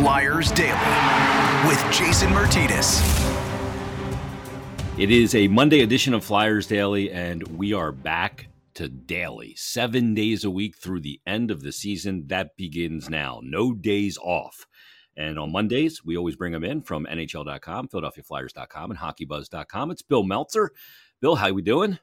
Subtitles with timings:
[0.00, 3.02] Flyers Daily with Jason Martinez.
[4.96, 10.14] It is a Monday edition of Flyers Daily, and we are back to daily, seven
[10.14, 12.24] days a week through the end of the season.
[12.28, 13.40] That begins now.
[13.42, 14.66] No days off.
[15.18, 19.90] And on Mondays, we always bring them in from NHL.com, PhiladelphiaFlyers.com, and HockeyBuzz.com.
[19.90, 20.70] It's Bill Meltzer.
[21.20, 21.98] Bill, how are we doing?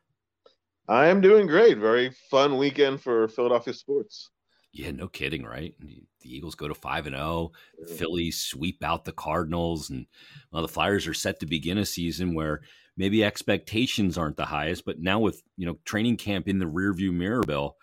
[0.87, 1.79] I am doing great.
[1.79, 4.29] Very fun weekend for Philadelphia sports.
[4.77, 5.73] Yeah, no kidding, right?
[5.79, 7.51] The Eagles go to five and zero.
[7.81, 7.85] Oh.
[7.95, 10.05] Phillies sweep out the Cardinals, and
[10.51, 12.61] well, the Flyers are set to begin a season where
[12.95, 17.11] maybe expectations aren't the highest, but now with you know training camp in the rearview
[17.11, 17.75] mirror, Bill,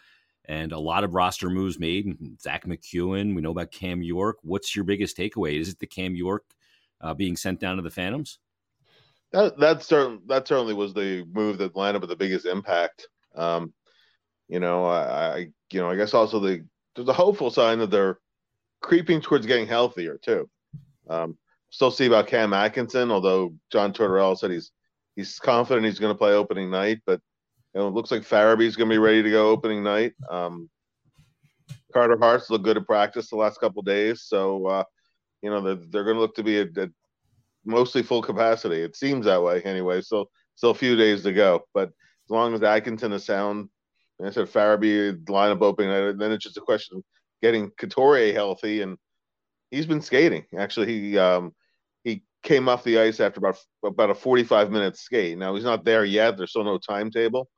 [0.45, 2.17] and a lot of roster moves made.
[2.41, 4.37] Zach MacEwen, we know about Cam York.
[4.43, 5.59] What's your biggest takeaway?
[5.59, 6.45] Is it the Cam York
[7.01, 8.39] uh, being sent down to the Phantoms?
[9.33, 13.09] That that certainly that certainly was the move that landed with the biggest impact.
[13.35, 13.75] Um,
[14.47, 15.39] you know, I, I
[15.73, 18.19] you know I guess also the there's a hopeful sign that they're
[18.81, 20.49] creeping towards getting healthier too.
[21.09, 21.37] Um,
[21.71, 24.71] still see about Cam Atkinson, although John Tortorella said he's
[25.17, 27.21] he's confident he's going to play opening night, but
[27.75, 30.13] you know, it looks like Farabee's going to be ready to go opening night.
[30.31, 30.71] Um,
[31.93, 34.85] Carter Hart's looked good at practice the last couple days, so uh,
[35.43, 36.91] you know they're, they're going to look to be at,
[37.65, 38.83] mostly full capacity.
[38.83, 40.03] It seems that way anyway.
[40.03, 43.69] So still a few days to go, but as long as Atkinson is sound,
[44.23, 47.05] I said Farabee lineup opening, then it's just a question of
[47.43, 48.97] getting Couturier healthy, and
[49.71, 50.45] he's been skating.
[50.57, 51.53] Actually, he um,
[52.05, 55.37] he came off the ice after about about a 45 minute skate.
[55.37, 56.37] Now he's not there yet.
[56.37, 57.49] There's still no timetable,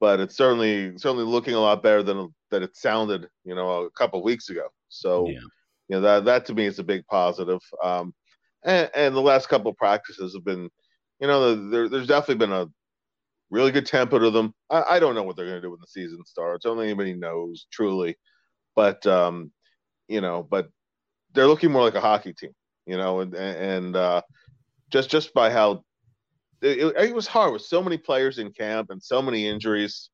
[0.00, 3.90] but it's certainly certainly looking a lot better than that it sounded, you know, a
[3.90, 4.68] couple weeks ago.
[4.88, 5.38] So, yeah.
[5.88, 7.60] you know, that that to me is a big positive.
[7.82, 8.14] Um,
[8.64, 10.70] and, and the last couple of practices have been,
[11.20, 12.66] you know, there, there's definitely been a
[13.54, 14.52] really good tempo to them.
[14.68, 16.66] I, I don't know what they're going to do when the season starts.
[16.66, 18.16] Only anybody knows truly,
[18.74, 19.52] but um,
[20.08, 20.68] you know, but
[21.32, 22.52] they're looking more like a hockey team,
[22.86, 24.22] you know, and and uh,
[24.90, 25.84] just just by how
[26.62, 30.10] it, it, was hard with so many players in camp and so many injuries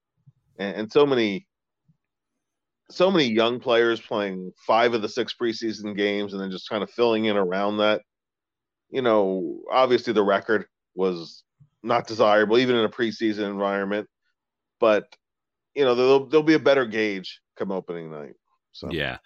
[0.58, 1.46] and, and so many
[2.90, 6.82] so many young players playing five of the six preseason games and then just kind
[6.82, 8.02] of filling in around that.
[8.90, 11.44] You know, obviously the record was
[11.82, 14.08] not desirable, even in a preseason environment.
[14.78, 15.16] But
[15.74, 18.34] you know, there'll there'll be a better gauge come opening night.
[18.72, 19.18] So yeah.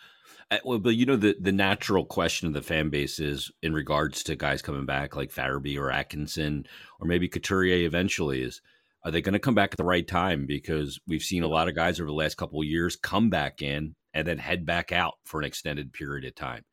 [0.50, 3.72] Uh, well, but you know the the natural question of the fan base is in
[3.72, 6.66] regards to guys coming back like Farabee or Atkinson
[7.00, 8.60] or maybe Couturier eventually is
[9.04, 10.46] are they going to come back at the right time?
[10.46, 13.60] Because we've seen a lot of guys over the last couple of years come back
[13.60, 16.64] in and then head back out for an extended period of time.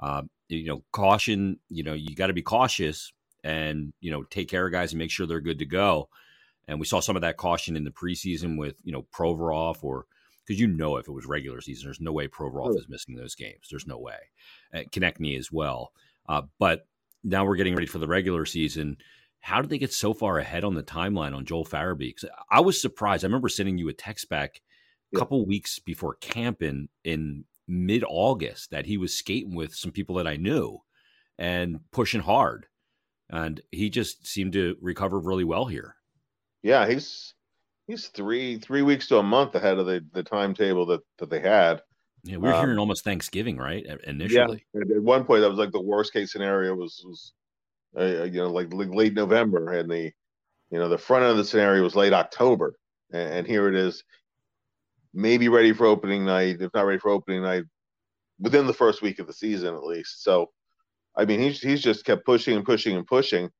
[0.00, 1.60] Um, you know, caution.
[1.68, 3.12] You know, you got to be cautious
[3.46, 6.08] and you know take care of guys and make sure they're good to go.
[6.68, 10.06] And we saw some of that caution in the preseason with you know Provorov or
[10.44, 13.34] because you know if it was regular season, there's no way Provorov is missing those
[13.34, 13.68] games.
[13.70, 14.18] There's no way.
[14.72, 15.92] And Konecny as well.
[16.28, 16.86] Uh, but
[17.24, 18.96] now we're getting ready for the regular season.
[19.40, 22.14] How did they get so far ahead on the timeline on Joel Farabee?
[22.14, 23.24] Because I was surprised.
[23.24, 24.60] I remember sending you a text back
[25.14, 29.92] a couple weeks before camp in in mid August that he was skating with some
[29.92, 30.80] people that I knew
[31.38, 32.66] and pushing hard
[33.30, 35.96] and he just seemed to recover really well here.
[36.62, 37.34] Yeah, he's
[37.86, 41.40] he's three three weeks to a month ahead of the, the timetable that, that they
[41.40, 41.82] had.
[42.24, 43.86] Yeah, we were um, hearing almost Thanksgiving, right?
[44.04, 44.96] Initially, yeah.
[44.96, 47.32] At one point, that was like the worst case scenario was was
[47.98, 50.12] uh, you know like late November, and the
[50.70, 52.76] you know the front end of the scenario was late October,
[53.12, 54.02] and, and here it is,
[55.14, 57.64] maybe ready for opening night, if not ready for opening night,
[58.40, 60.24] within the first week of the season at least.
[60.24, 60.50] So
[61.16, 63.50] I mean, he's he's just kept pushing and pushing and pushing.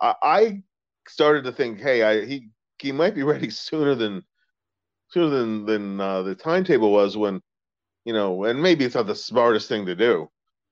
[0.00, 0.62] I, I
[1.08, 4.22] started to think, hey, I, he he might be ready sooner than
[5.08, 7.40] sooner than than uh, the timetable was when,
[8.04, 10.28] you know, and maybe it's not the smartest thing to do,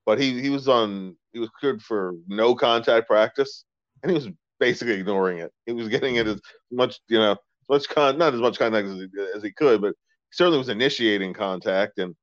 [0.07, 3.65] but he he was on he was cleared for no contact practice,
[4.03, 4.29] and he was
[4.61, 5.53] basically ignoring it.
[5.67, 6.41] He was getting it as
[6.71, 7.37] much, you know,
[7.69, 9.95] much con not as much contact as he, as he could, but
[10.31, 11.99] certainly was initiating contact.
[11.99, 12.15] And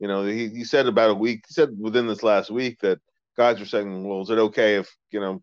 [0.00, 1.44] you know, he he said about a week.
[1.46, 2.98] He said within this last week that
[3.38, 5.42] guys were saying, "Well, is it okay if you know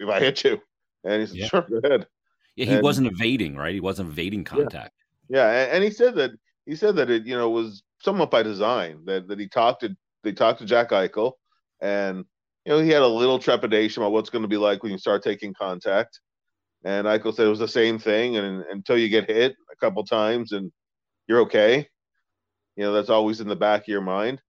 [0.00, 0.60] if I hit you?"
[1.04, 1.46] And he said, yeah.
[1.46, 2.06] "Sure, go ahead."
[2.56, 3.74] Yeah, he and, wasn't evading, right?
[3.74, 4.94] He wasn't evading contact.
[5.28, 5.62] Yeah, yeah.
[5.62, 6.32] And, and, he said that
[6.64, 9.94] he said that it you know was somewhat by design that that he talked to
[10.24, 11.32] they talked to Jack Eichel,
[11.80, 12.24] and
[12.64, 14.98] you know he had a little trepidation about what's going to be like when you
[14.98, 16.20] start taking contact.
[16.84, 19.76] And Eichel said it was the same thing, and, and until you get hit a
[19.76, 20.72] couple times and
[21.28, 21.86] you're okay,
[22.76, 24.40] you know that's always in the back of your mind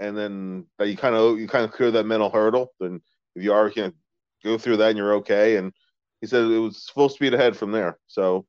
[0.00, 2.72] and then you kind of you kind of clear that mental hurdle.
[2.80, 3.00] Then
[3.34, 3.92] if you are, you
[4.44, 5.56] go through that and you're okay.
[5.56, 5.72] And
[6.20, 7.98] he said it was full speed ahead from there.
[8.06, 8.46] So,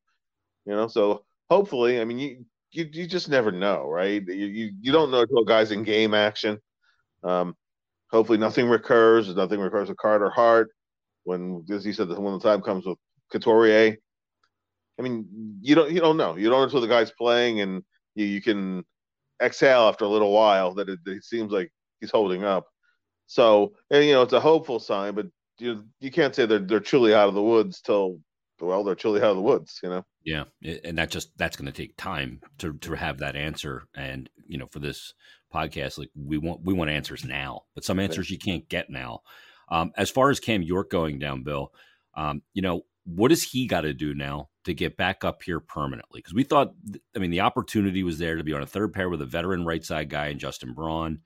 [0.66, 4.24] you know, so hopefully, I mean, you you, you just never know, right?
[4.28, 6.60] You, you you don't know until guys in game action.
[7.24, 7.56] Um,
[8.12, 9.34] hopefully nothing recurs.
[9.34, 10.70] Nothing recurs with Carter Hart.
[11.24, 13.00] When, as he said, when the time comes with
[13.32, 13.98] Couturier,
[15.00, 16.36] I mean, you don't you don't know.
[16.36, 17.84] You don't know until the guy's playing, and
[18.16, 18.84] you, you can
[19.42, 22.68] exhale after a little while that it, it, seems like he's holding up.
[23.28, 25.28] So, and you know, it's a hopeful sign, but
[25.60, 28.20] you you can't say they're they're truly out of the woods till
[28.62, 29.80] well, they're truly out of the woods.
[29.82, 30.06] You know.
[30.24, 30.46] Yeah,
[30.84, 34.58] and that just that's going to take time to to have that answer, and you
[34.58, 35.14] know, for this
[35.54, 39.22] podcast, like we want we want answers now, but some answers you can't get now.
[39.70, 41.72] Um, as far as Cam York going down, Bill,
[42.16, 45.60] um, you know, what does he got to do now to get back up here
[45.60, 46.20] permanently?
[46.20, 46.74] Because we thought,
[47.16, 49.66] I mean, the opportunity was there to be on a third pair with a veteran
[49.66, 51.22] right side guy and Justin Braun.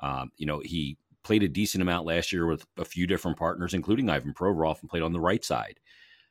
[0.00, 3.74] Um, you know, he played a decent amount last year with a few different partners,
[3.74, 5.80] including Ivan Provorov, and played on the right side.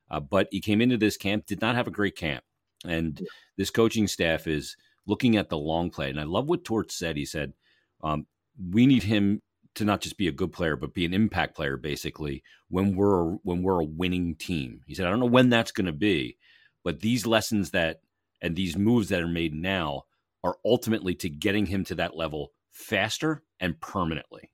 [0.09, 2.43] Uh, but he came into this camp, did not have a great camp.
[2.85, 3.21] And
[3.57, 4.75] this coaching staff is
[5.05, 6.09] looking at the long play.
[6.09, 7.17] And I love what Torts said.
[7.17, 7.53] He said,
[8.01, 8.25] um,
[8.71, 9.41] we need him
[9.75, 13.33] to not just be a good player, but be an impact player, basically, when we're
[13.43, 14.81] when we're a winning team.
[14.87, 16.37] He said, I don't know when that's going to be,
[16.83, 18.01] but these lessons that
[18.41, 20.03] and these moves that are made now
[20.43, 24.49] are ultimately to getting him to that level faster and permanently.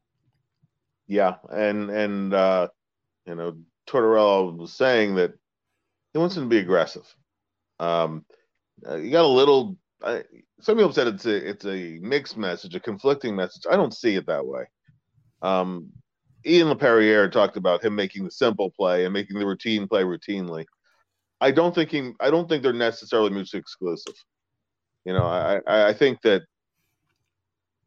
[1.08, 2.70] Yeah, and and uh,
[3.28, 3.58] you know,
[3.88, 5.34] Tortorella was saying that
[6.14, 7.06] he wants him to be aggressive.
[7.80, 8.26] Um,
[8.88, 9.78] uh, you got a little.
[10.02, 10.22] Uh,
[10.62, 13.64] some people said it's a it's a mixed message, a conflicting message.
[13.70, 14.64] I don't see it that way.
[15.42, 15.92] Um,
[16.46, 20.66] Ian Laperriere talked about him making the simple play and making the routine play routinely.
[21.42, 24.14] I don't think he, I don't think they're necessarily mutually exclusive.
[25.06, 26.44] You know, I, I think that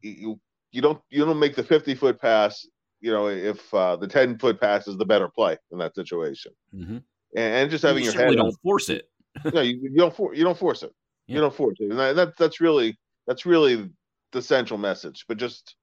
[0.01, 0.39] you,
[0.71, 2.65] you don't you don't make the 50 foot pass.
[3.01, 6.51] You know, if uh, the 10 foot pass is the better play in that situation,
[6.73, 6.97] mm-hmm.
[7.35, 9.09] and, and, just having you your head don't force it.
[9.53, 10.93] no, you, you, don't for, you don't force it.
[11.27, 11.35] Yeah.
[11.35, 13.89] You don't force it, and that, that's really that's really
[14.31, 15.25] the central message.
[15.27, 15.75] But just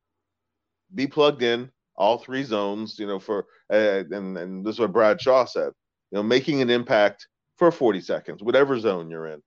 [0.94, 2.98] be plugged in all three zones.
[2.98, 5.72] You know, for uh, and and this is what Brad Shaw said.
[6.10, 7.26] You know, making an impact
[7.56, 9.42] for 40 seconds, whatever zone you're in.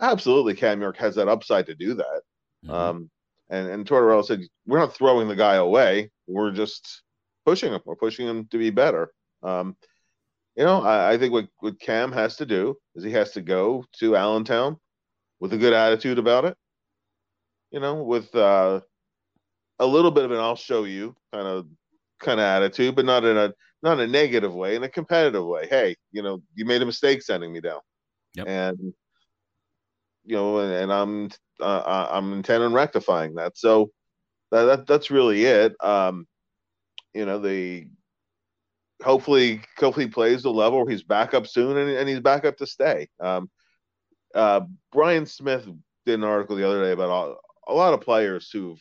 [0.00, 2.22] Absolutely, Cam York has that upside to do that.
[2.64, 2.70] Mm-hmm.
[2.70, 3.10] Um,
[3.50, 6.10] and and Tortorella said we're not throwing the guy away.
[6.26, 7.02] We're just
[7.46, 7.80] pushing him.
[7.84, 9.10] We're pushing him to be better.
[9.42, 9.76] Um,
[10.56, 13.40] you know, I, I, think what, what Cam has to do is he has to
[13.40, 14.76] go to Allentown
[15.38, 16.56] with a good attitude about it.
[17.70, 18.80] You know, with uh,
[19.78, 21.66] a little bit of an "I'll show you" kind of
[22.20, 25.66] kind of attitude, but not in a not a negative way, in a competitive way.
[25.68, 27.80] Hey, you know, you made a mistake sending me down,
[28.34, 28.46] yep.
[28.48, 28.92] and
[30.24, 31.30] you know, and, and I'm
[31.60, 33.56] uh, I'm intent on rectifying that.
[33.56, 33.90] So
[34.50, 35.74] that, that that's really it.
[35.82, 36.26] Um,
[37.14, 37.86] you know, the
[39.02, 42.66] hopefully hopefully plays the level he's back up soon and, and he's back up to
[42.66, 43.08] stay.
[43.20, 43.50] Um,
[44.34, 44.60] uh,
[44.92, 45.66] Brian Smith
[46.04, 47.36] did an article the other day about all,
[47.66, 48.80] a lot of players who've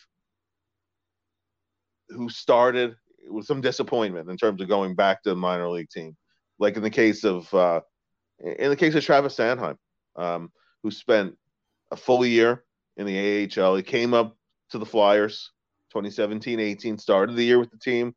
[2.10, 2.95] who started
[3.29, 6.15] with some disappointment in terms of going back to the minor league team.
[6.59, 7.81] Like in the case of uh,
[8.39, 9.77] in the case of Travis Sanheim,
[10.15, 10.51] um,
[10.83, 11.35] who spent
[11.91, 12.63] a full year
[12.97, 13.75] in the AHL.
[13.75, 14.35] He came up
[14.71, 15.51] to the Flyers
[15.95, 18.13] 2017-18, started the year with the team.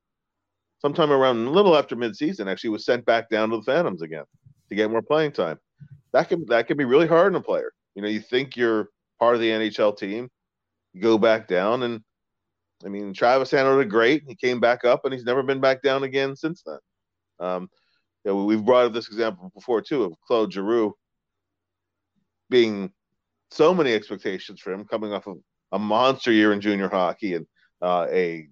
[0.81, 4.25] Sometime around a little after midseason, actually was sent back down to the Phantoms again
[4.69, 5.59] to get more playing time.
[6.13, 7.73] That can that can be really hard on a player.
[7.95, 10.31] You know, you think you're part of the NHL team,
[10.95, 12.03] you go back down, and
[12.85, 14.25] I mean, Travis handled it great.
[14.27, 16.79] He came back up, and he's never been back down again since then.
[17.39, 17.71] Um,
[18.25, 20.95] you know, we've brought up this example before too of Claude Giroux
[22.49, 22.93] being
[23.51, 25.39] so many expectations for him, coming off of
[25.73, 27.47] a monster year in junior hockey and
[27.83, 28.49] uh, a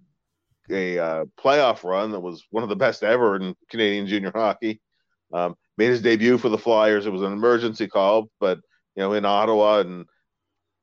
[0.71, 4.81] a uh, playoff run that was one of the best ever in Canadian junior hockey.
[5.33, 7.07] Um, made his debut for the Flyers.
[7.07, 8.59] It was an emergency call, but
[8.95, 10.07] you know, in Ottawa and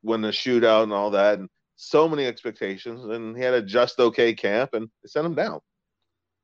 [0.04, 1.40] win the shootout and all that.
[1.40, 5.36] And so many expectations, and he had a just okay camp, and they sent him
[5.36, 5.60] down.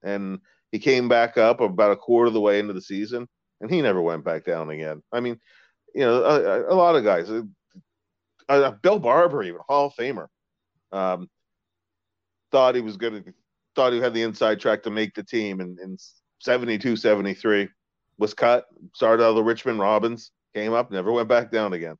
[0.04, 0.40] And
[0.72, 3.28] he came back up about a quarter of the way into the season,
[3.60, 5.02] and he never went back down again.
[5.12, 5.40] I mean,
[5.94, 7.30] you know, a, a lot of guys.
[8.50, 10.28] Uh, Bill Barber, even Hall of Famer,
[10.92, 11.30] um,
[12.52, 13.34] thought he was going to,
[13.76, 15.98] thought he had the inside track to make the team, and in
[16.40, 17.70] 72, 73,
[18.18, 18.66] was cut.
[18.94, 21.96] Started out of the Richmond Robins, came up, never went back down again.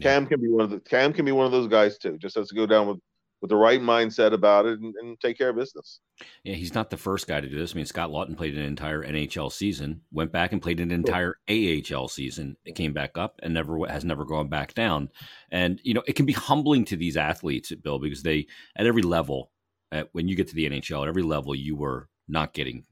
[0.00, 2.18] Cam can be one of the Cam can be one of those guys too.
[2.18, 2.98] Just has to go down with
[3.44, 6.00] with the right mindset about it and, and, take care of business.
[6.44, 7.74] Yeah, he's not the first guy to do this.
[7.74, 11.36] I mean, Scott Laughton played an entire NHL season, went back and played an entire
[11.50, 15.10] AHL season, it came back up and never has never gone back down.
[15.50, 18.46] And you know, it can be humbling to these athletes, Bill, because they
[18.76, 19.50] at every level,
[19.92, 22.86] at, when you get to the NHL, at every level, you were not getting,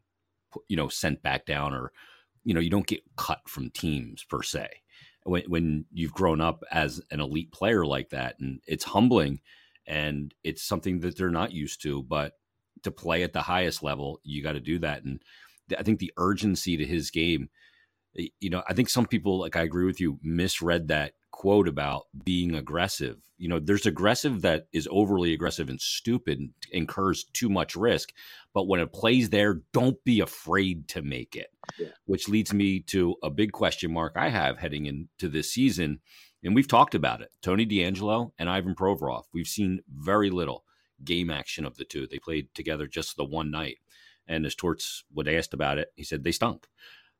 [0.68, 1.92] you know, sent back down or,
[2.44, 4.81] you know, you don't get cut from teams per se
[5.24, 8.36] when, when you've grown up as an elite player like that.
[8.40, 9.40] And it's humbling
[9.86, 12.02] and it's something that they're not used to.
[12.02, 12.34] But
[12.82, 15.04] to play at the highest level, you got to do that.
[15.04, 15.22] And
[15.78, 17.48] I think the urgency to his game,
[18.14, 22.04] you know, I think some people, like I agree with you, misread that quote about
[22.24, 23.16] being aggressive.
[23.38, 28.12] You know, there's aggressive that is overly aggressive and stupid and incurs too much risk.
[28.54, 31.48] But when it plays there, don't be afraid to make it.
[31.78, 31.88] Yeah.
[32.04, 36.00] Which leads me to a big question mark I have heading into this season.
[36.44, 37.30] And we've talked about it.
[37.40, 39.24] Tony DeAngelo and Ivan Provorov.
[39.32, 40.64] We've seen very little
[41.04, 42.06] game action of the two.
[42.06, 43.78] They played together just the one night.
[44.26, 46.66] And as Torts would asked about it, he said they stunk.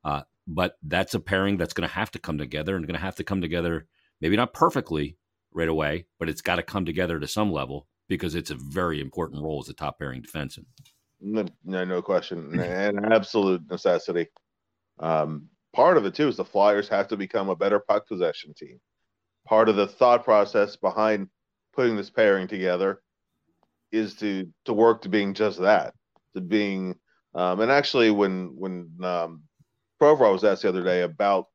[0.05, 3.05] Uh, but that's a pairing that's going to have to come together and going to
[3.05, 3.87] have to come together
[4.21, 5.17] maybe not perfectly
[5.53, 9.01] right away, but it's got to come together to some level because it's a very
[9.01, 10.67] important role as a top pairing defenseman.
[11.23, 14.29] No, no, question, an absolute necessity.
[14.99, 18.55] Um, part of it too is the Flyers have to become a better puck possession
[18.55, 18.81] team.
[19.47, 21.29] Part of the thought process behind
[21.73, 23.03] putting this pairing together
[23.91, 25.95] is to to work to being just that,
[26.35, 26.97] to being.
[27.35, 29.43] Um, and actually, when when um,
[30.01, 31.47] Provorov was asked the other day about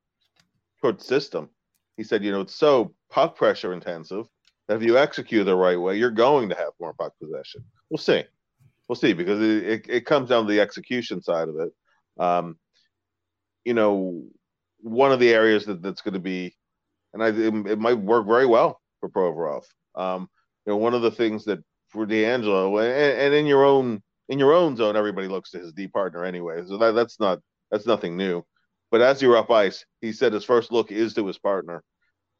[0.82, 1.50] Kurt's system,
[1.98, 4.26] he said, you know, it's so puck pressure intensive
[4.68, 7.64] that if you execute the right way, you're going to have more puck possession.
[7.90, 8.24] We'll see.
[8.88, 11.72] We'll see because it, it, it comes down to the execution side of it.
[12.22, 12.58] Um,
[13.66, 14.24] you know,
[14.80, 16.56] one of the areas that, that's going to be,
[17.14, 19.64] and I, it, it, might work very well for Provorov.
[19.96, 20.30] Um,
[20.66, 24.40] you know, one of the things that for DeAngelo and, and in your own in
[24.40, 26.62] your own zone, everybody looks to his D partner anyway.
[26.68, 27.40] So that, that's not
[27.72, 28.44] that's nothing new.
[28.92, 31.84] But as you're up ice, he said his first look is to his partner,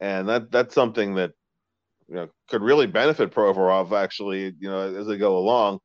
[0.00, 1.32] and that that's something that
[2.08, 4.54] you know could really benefit Provorov actually.
[4.58, 5.80] You know, as they go along.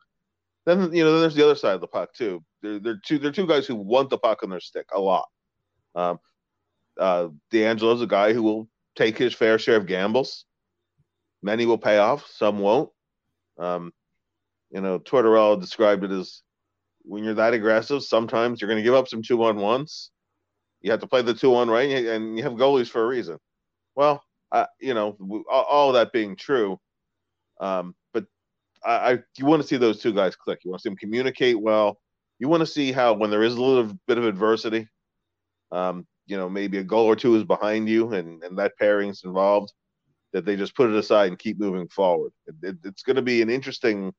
[0.66, 2.44] Then you know, then there's the other side of the puck too.
[2.62, 5.28] They're, they're two they're two guys who want the puck on their stick a lot.
[5.96, 6.20] Um,
[7.00, 10.46] uh, DeAngelo's a guy who will take his fair share of gambles.
[11.42, 12.90] Many will pay off, some won't.
[13.60, 13.92] Um,
[14.72, 16.42] you know, Tortorella described it as
[17.02, 20.12] when you're that aggressive, sometimes you're going to give up some two on ones
[20.84, 23.40] you have to play the two on right, and you have goalies for a reason.
[23.96, 25.18] Well, uh, you know,
[25.50, 26.80] all, that being true,
[27.60, 27.96] um,
[28.86, 30.60] I, I you want to see those two guys click.
[30.64, 32.00] You want to see them communicate well.
[32.40, 34.88] You want to see how when there is a little bit of adversity,
[35.72, 39.24] um, you know, maybe a goal or two is behind you, and and that pairing's
[39.24, 39.72] involved,
[40.34, 42.32] that they just put it aside and keep moving forward.
[42.48, 44.14] It, it, it's going to be an interesting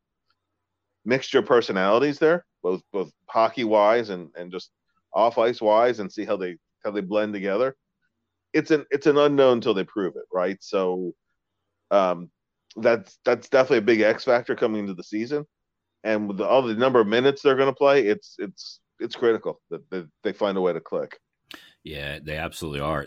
[1.04, 4.70] mixture of personalities there, both both hockey wise and and just
[5.12, 7.76] off ice wise and see how they how they blend together.
[8.52, 10.56] It's an it's an unknown until they prove it, right?
[10.60, 11.14] So
[11.90, 12.30] um
[12.76, 15.46] that's that's definitely a big X factor coming into the season.
[16.02, 19.16] And with the, all the number of minutes they're going to play, it's it's it's
[19.16, 21.18] critical that, that they find a way to click.
[21.82, 23.06] Yeah, they absolutely are.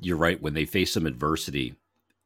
[0.00, 0.40] You're right.
[0.40, 1.74] When they face some adversity,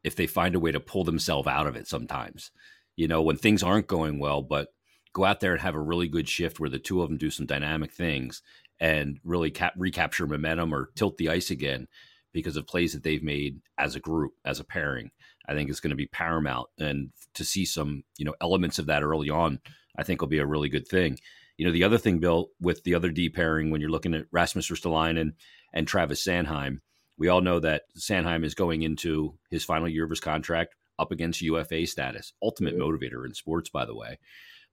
[0.05, 2.53] if they find a way to pull themselves out of it, sometimes,
[2.97, 4.73] you know, when things aren't going well, but
[5.13, 7.31] go out there and have a really good shift where the two of them do
[7.31, 8.43] some dynamic things
[8.79, 11.89] and really cap- recapture momentum or tilt the ice again
[12.33, 15.11] because of plays that they've made as a group, as a pairing.
[15.49, 18.87] I think is going to be paramount, and to see some you know elements of
[18.87, 19.61] that early on,
[19.97, 21.19] I think will be a really good thing.
[21.57, 24.27] You know, the other thing, Bill, with the other D pairing, when you're looking at
[24.31, 25.33] Rasmus Ristolainen
[25.75, 26.81] and Travis Sanheim,
[27.19, 31.13] we all know that Sanheim is going into his final year of his contract up
[31.13, 34.19] against UFA status, ultimate motivator in sports, by the way.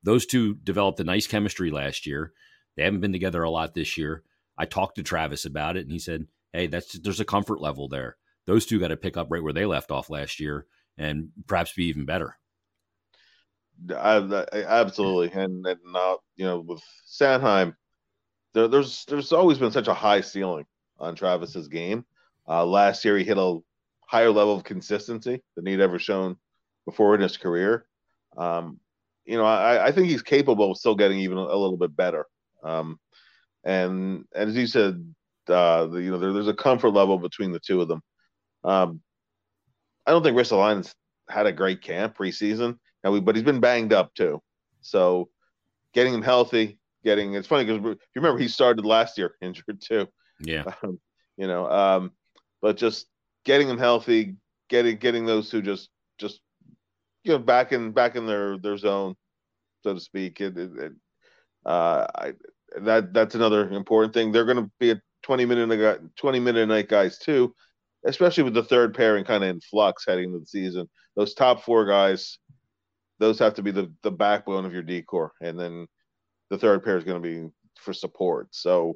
[0.04, 2.32] Those two developed a nice chemistry last year.
[2.76, 4.24] They haven't been together a lot this year.
[4.58, 7.88] I talked to Travis about it, and he said, "Hey, that's there's a comfort level
[7.88, 8.18] there.
[8.46, 10.66] Those two got to pick up right where they left off last year,
[10.98, 12.38] and perhaps be even better."
[13.92, 17.76] I, I, absolutely, and and uh, you know with Sanheim,
[18.54, 20.66] there, there's there's always been such a high ceiling
[21.00, 22.06] on Travis's game.
[22.48, 23.60] Uh, last year, he hit a
[24.08, 26.38] higher level of consistency than he'd ever shown
[26.86, 27.86] before in his career.
[28.36, 28.80] Um,
[29.26, 32.26] you know, I, I think he's capable of still getting even a, little bit better.
[32.64, 32.98] Um,
[33.66, 35.14] and, and as you said,
[35.50, 38.02] uh, the, you know, there, there's a comfort level between the two of them.
[38.64, 39.02] Um,
[40.06, 40.94] I don't think Ristolainen's
[41.30, 44.42] had a great camp preseason, and we, but he's been banged up too.
[44.82, 45.30] So
[45.94, 50.08] getting him healthy, getting it's funny because you remember he started last year injured too.
[50.40, 50.64] Yeah.
[50.84, 51.00] Um,
[51.38, 52.12] you know, um,
[52.64, 53.06] but just
[53.46, 54.38] getting him healthy,
[54.70, 56.42] getting getting those two just just
[57.24, 59.16] you know back in back in their their zone,
[59.84, 60.42] so to speak.
[60.42, 60.92] It, it, it
[61.64, 62.34] uh, I,
[62.82, 64.32] that that's another important thing.
[64.32, 67.54] They're going to be a 20 minute a 20 minute a night guys too,
[68.06, 70.90] especially with the third pairing kind of in flux heading into the season.
[71.16, 72.38] Those top four guys,
[73.20, 75.88] those have to be the the backbone of your D corps, and then
[76.50, 78.48] the third pair is going to be for support.
[78.52, 78.96] So,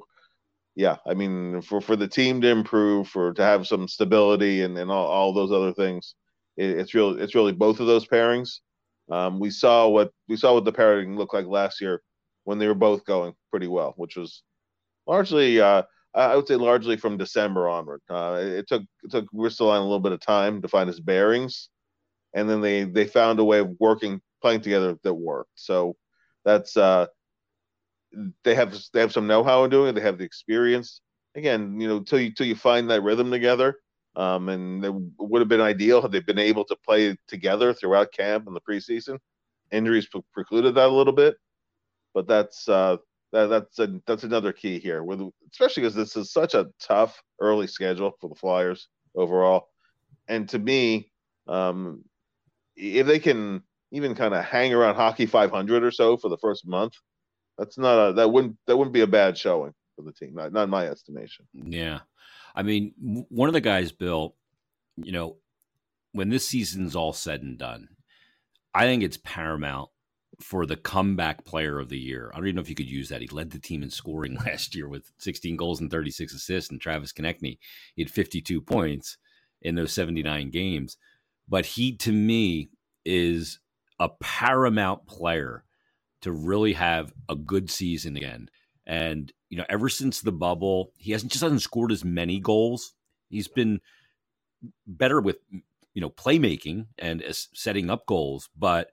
[0.74, 4.78] yeah, I mean, for for the team to improve, for to have some stability and
[4.78, 6.14] and all, all those other things,
[6.56, 8.60] it, it's really it's really both of those pairings.
[9.10, 12.02] Um, we saw what we saw what the pairing looked like last year
[12.44, 14.42] when they were both going pretty well, which was
[15.06, 15.82] largely, uh,
[16.14, 18.02] I would say, largely from December onward.
[18.08, 21.70] Uh, it took it took Ristolainen a little bit of time to find his bearings,
[22.34, 25.52] and then they they found a way of working playing together that worked.
[25.54, 25.96] So
[26.44, 27.06] that's uh,
[28.44, 29.92] they have they have some know-how in doing it.
[29.92, 31.00] They have the experience.
[31.34, 33.76] Again, you know, till you till you find that rhythm together.
[34.14, 38.12] Um, and it would have been ideal had they been able to play together throughout
[38.12, 39.18] camp and the preseason.
[39.70, 41.36] Injuries pre- precluded that a little bit,
[42.12, 42.98] but that's uh,
[43.32, 47.20] that, that's a, that's another key here, with especially because this is such a tough
[47.40, 49.68] early schedule for the Flyers overall.
[50.28, 51.10] And to me,
[51.48, 52.04] um,
[52.76, 56.66] if they can even kind of hang around hockey 500 or so for the first
[56.66, 56.94] month,
[57.58, 60.34] that's not a that wouldn't that wouldn't be a bad showing for the team.
[60.34, 61.46] Not not in my estimation.
[61.52, 62.00] Yeah,
[62.54, 62.92] I mean,
[63.28, 64.34] one of the guys, Bill,
[64.96, 65.36] you know,
[66.12, 67.88] when this season's all said and done,
[68.74, 69.90] I think it's paramount
[70.42, 72.30] for the comeback player of the year.
[72.32, 73.20] I don't even know if you could use that.
[73.22, 76.80] He led the team in scoring last year with 16 goals and 36 assists, and
[76.80, 77.58] Travis Konecny
[77.94, 79.18] he had 52 points
[79.60, 80.96] in those 79 games.
[81.48, 82.70] But he, to me,
[83.04, 83.60] is
[83.98, 85.64] a paramount player
[86.22, 88.48] to really have a good season again.
[88.86, 92.94] And you know, ever since the bubble, he hasn't just hasn't scored as many goals.
[93.28, 93.80] He's been
[94.86, 95.38] better with
[95.94, 97.22] you know playmaking and
[97.54, 98.90] setting up goals, but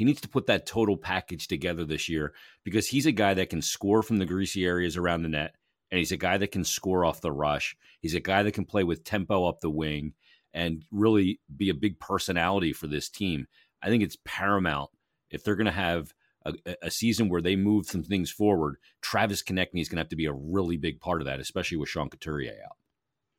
[0.00, 2.32] he needs to put that total package together this year
[2.64, 5.56] because he's a guy that can score from the greasy areas around the net,
[5.90, 7.76] and he's a guy that can score off the rush.
[8.00, 10.14] He's a guy that can play with tempo up the wing
[10.54, 13.46] and really be a big personality for this team.
[13.82, 14.88] I think it's paramount
[15.30, 16.14] if they're going to have
[16.46, 18.76] a, a, season where they move some things forward.
[19.02, 21.76] Travis Konecny is going to have to be a really big part of that, especially
[21.76, 22.78] with Sean Couturier out.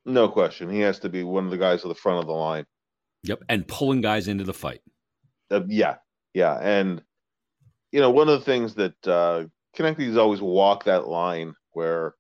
[0.06, 2.34] No question, he has to be one of the guys at the front of the
[2.34, 2.68] line.
[3.24, 4.82] Yep, and pulling guys into the fight.
[5.50, 5.96] Uh, yeah,
[6.34, 7.02] yeah, and
[7.92, 12.16] you know one of the things that uh, Konecny's always walk that line where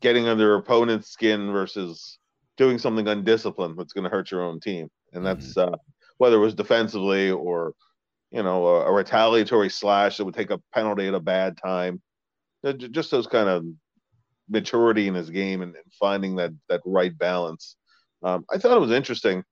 [0.00, 2.18] getting under opponent's skin versus
[2.56, 5.74] doing something undisciplined that's going to hurt your own team, and that's mm-hmm.
[5.74, 5.76] uh,
[6.18, 7.74] whether it was defensively or
[8.30, 12.00] you know a, a, retaliatory slash that would take a penalty at a bad time.
[12.90, 13.64] Just those kind of
[14.48, 17.76] maturity in his game and, and finding that that right balance.
[18.22, 19.44] Um, I thought it was interesting,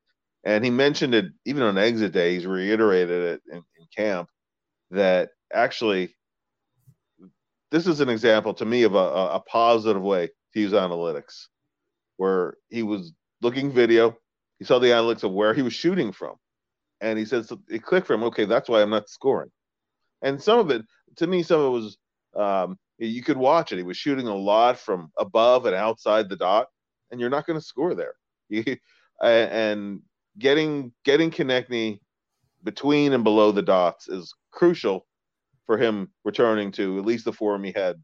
[0.45, 2.35] and he mentioned it even on exit day.
[2.35, 4.29] He's reiterated it in, in camp
[4.91, 6.15] that actually
[7.71, 11.47] this is an example to me of a, a positive way to use analytics,
[12.19, 14.17] where he was looking video,
[14.59, 16.37] he saw the analytics of where he was shooting from,
[17.01, 18.25] and he says it clicked for him.
[18.25, 19.51] Okay, that's why I'm not scoring.
[20.21, 20.83] And some of it,
[21.17, 21.99] to me, some of it was
[22.37, 23.79] um, you could watch it.
[23.79, 26.69] He was shooting a lot from above and outside the dot,
[27.11, 28.15] and you're not going to score there.
[29.23, 30.01] and
[30.39, 32.01] getting getting Konecny
[32.65, 35.07] between and below the dots is crucial
[35.67, 37.97] for him returning to at least the form he had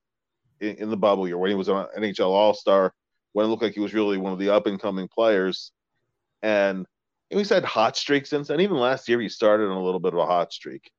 [0.60, 2.92] in, in the bubble year when he was an NHL All Star,
[3.32, 5.72] when it looked like he was really one of the up and coming players.
[6.42, 6.86] And
[7.30, 8.60] he's had hot streaks since then.
[8.60, 10.90] Even last year, he started on a little bit of a hot streak,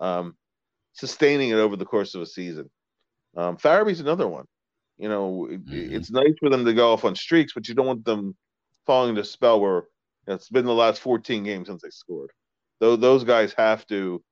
[0.00, 0.36] um,
[0.92, 2.70] sustaining it over the course of a season.
[3.36, 4.46] Um, Farabee's another one.
[4.96, 5.94] You know, mm-hmm.
[5.94, 8.36] it's nice for them to go off on streaks, but you don't want them
[8.86, 9.84] falling into a spell where
[10.26, 12.30] it's been the last 14 games since they scored.
[12.80, 14.22] Those those guys have to.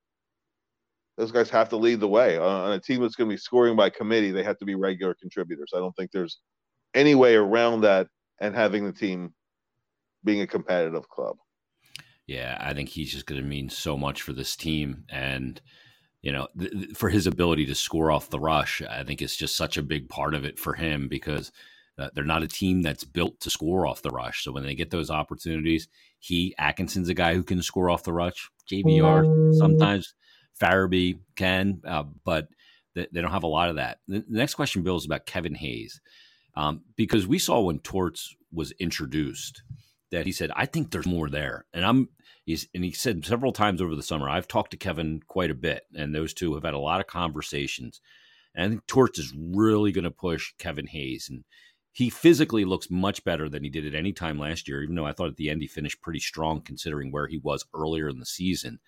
[1.18, 3.76] Those guys have to lead the way on a team that's going to be scoring
[3.76, 4.30] by committee.
[4.30, 5.70] They have to be regular contributors.
[5.74, 6.40] I don't think there's
[6.94, 8.06] any way around that
[8.40, 9.34] and having the team
[10.24, 11.36] being a competitive club.
[12.26, 15.60] Yeah, I think he's just going to mean so much for this team, and
[16.22, 19.56] you know, th- for his ability to score off the rush, I think it's just
[19.56, 21.52] such a big part of it for him because
[21.98, 24.44] uh, they're not a team that's built to score off the rush.
[24.44, 28.12] So when they get those opportunities, he Atkinson's a guy who can score off the
[28.12, 28.50] rush.
[28.70, 30.14] JVR sometimes
[30.60, 32.48] Farabee can, uh, but
[32.94, 33.98] they, they, don't have a lot of that.
[34.08, 36.00] The, the next question, Bill, is about Kevin Hayes,
[36.54, 39.62] um, because we saw when Torts was introduced
[40.10, 41.64] that he said, I think there's more there.
[41.72, 42.08] And I'm
[42.44, 45.54] he's and he said several times over the summer, I've talked to Kevin quite a
[45.54, 48.00] bit, and those two have had a lot of conversations.
[48.54, 51.28] And I think Torts is really going to push Kevin Hayes.
[51.30, 51.44] And
[51.92, 55.06] he physically looks much better than he did at any time last year, even though
[55.06, 58.18] I thought at the end he finished pretty strong considering where he was earlier in
[58.18, 58.80] the season.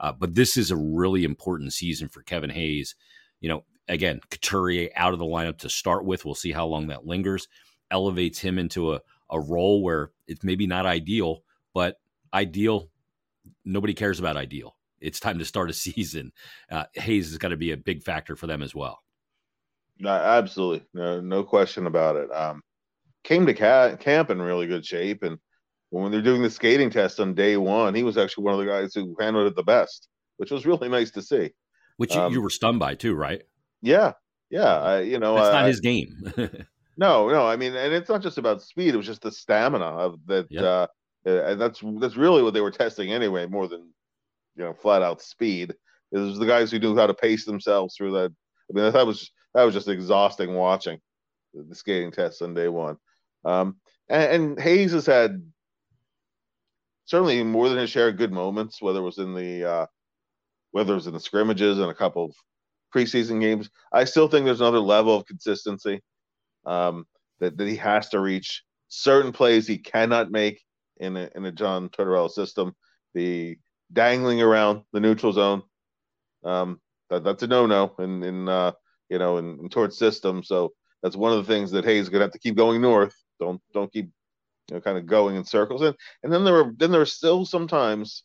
[0.00, 2.94] Uh, but this is a really important season for Kevin Hayes.
[3.40, 6.24] You know, again, Couturier out of the lineup to start with.
[6.24, 7.48] We'll see how long that lingers.
[7.90, 11.42] Elevates him into a a role where it's maybe not ideal,
[11.74, 11.98] but
[12.32, 12.90] ideal.
[13.64, 14.76] Nobody cares about ideal.
[15.00, 16.32] It's time to start a season.
[16.70, 19.02] Uh, Hayes is going to be a big factor for them as well.
[19.98, 22.32] No, absolutely, no, no question about it.
[22.32, 22.62] Um,
[23.24, 25.38] came to ca- camp in really good shape, and
[25.90, 28.66] when they're doing the skating test on day one, he was actually one of the
[28.66, 30.08] guys who handled it the best.
[30.36, 31.50] which was really nice to see.
[31.96, 33.42] Which um, you were stunned by too, right?
[33.80, 34.12] Yeah,
[34.50, 34.80] yeah.
[34.80, 36.08] I, you know, it's uh, not his game.
[36.96, 37.46] no, no.
[37.46, 40.46] I mean, and it's not just about speed; it was just the stamina of that.
[40.50, 40.62] Yep.
[40.62, 40.86] Uh,
[41.24, 43.92] and that's that's really what they were testing anyway, more than
[44.56, 45.74] you know, flat out speed.
[46.12, 48.32] It was the guys who knew how to pace themselves through that.
[48.70, 51.00] I mean, that was that was just exhausting watching
[51.54, 52.98] the skating tests on day one.
[53.42, 55.42] Um, and, and Hayes has had
[57.06, 59.86] certainly more than his share of good moments, whether it was in the uh,
[60.72, 62.34] whether it was in the scrimmages and a couple of
[62.94, 63.70] preseason games.
[63.90, 66.02] I still think there's another level of consistency
[66.66, 67.06] um,
[67.40, 68.62] that, that he has to reach.
[68.88, 70.60] Certain plays he cannot make
[70.98, 72.74] in a, in a John Tortorella system.
[73.14, 73.56] The
[73.90, 75.62] dangling around the neutral zone,
[76.44, 78.72] um, that, that's a no-no in in uh,
[79.08, 80.42] you know and, in Tort's system.
[80.42, 83.14] So that's one of the things that Hayes to have to keep going north.
[83.40, 84.10] Don't don't keep
[84.68, 85.82] you know kind of going in circles.
[85.82, 88.24] And and then there were then there are still sometimes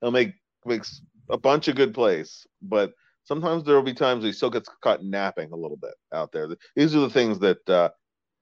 [0.00, 0.34] he'll make
[0.64, 2.92] makes a bunch of good plays, but
[3.24, 6.48] sometimes there will be times he still gets caught napping a little bit out there.
[6.74, 7.90] These are the things that uh,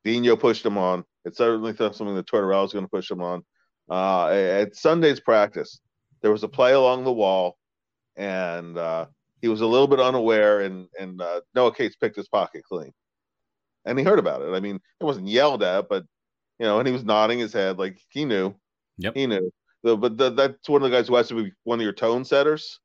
[0.04, 1.04] Dino pushed him on.
[1.24, 3.44] It's certainly something that Tortorella is going to push him on.
[3.90, 5.80] Uh, at Sunday's practice,
[6.22, 7.56] there was a play along the wall,
[8.16, 9.06] and uh,
[9.42, 12.92] he was a little bit unaware, and and uh, Noah Cates picked his pocket clean,
[13.84, 14.54] and he heard about it.
[14.54, 16.04] I mean, it wasn't yelled at, but
[16.58, 18.54] you know, and he was nodding his head like he knew.
[18.98, 19.14] Yep.
[19.14, 19.50] He knew.
[19.84, 21.92] So, but the, that's one of the guys who has to be one of your
[21.92, 22.80] tone setters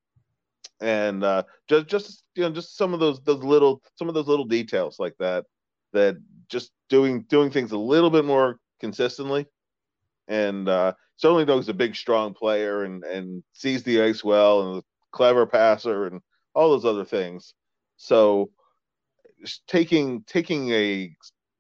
[0.81, 4.27] and uh, just just you know just some of those those little some of those
[4.27, 5.45] little details like that
[5.93, 6.17] that
[6.49, 9.45] just doing doing things a little bit more consistently
[10.27, 14.79] and uh, certainly knows a big strong player and and sees the ice well and
[14.79, 16.19] a clever passer and
[16.53, 17.53] all those other things
[17.97, 18.49] so
[19.67, 21.11] taking taking a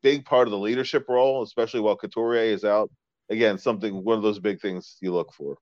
[0.03, 2.89] big part of the leadership role especially while Couturier is out
[3.29, 5.57] again something one of those big things you look for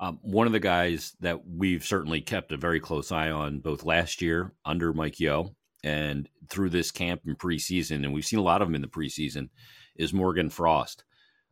[0.00, 3.84] um, one of the guys that we've certainly kept a very close eye on both
[3.84, 8.42] last year under Mike Yeo and through this camp and preseason, and we've seen a
[8.42, 9.48] lot of them in the preseason,
[9.96, 11.04] is Morgan Frost.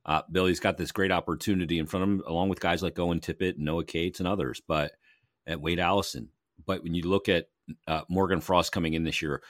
[0.06, 3.20] Uh, Billy's got this great opportunity in front of him, along with guys like Owen
[3.20, 4.92] Tippett, Noah Cates, and others, but
[5.46, 6.30] at Wade Allison.
[6.66, 7.46] But when you look at
[7.86, 9.42] uh, Morgan Frost coming in this year,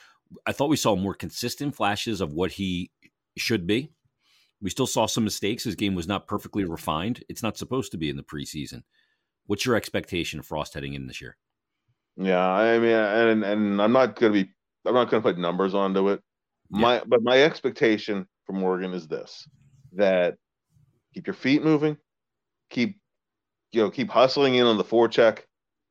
[0.45, 2.91] I thought we saw more consistent flashes of what he
[3.37, 3.91] should be.
[4.61, 5.63] We still saw some mistakes.
[5.63, 7.23] His game was not perfectly refined.
[7.27, 8.83] It's not supposed to be in the preseason.
[9.47, 11.35] What's your expectation of Frost heading in this year?
[12.15, 14.51] Yeah, I mean, and and I'm not going to be,
[14.85, 16.21] I'm not to put numbers onto it.
[16.69, 16.79] Yeah.
[16.79, 19.47] My, but my expectation for Morgan is this:
[19.93, 20.35] that
[21.13, 21.97] keep your feet moving,
[22.69, 22.99] keep,
[23.71, 25.39] you know, keep hustling in on the forecheck,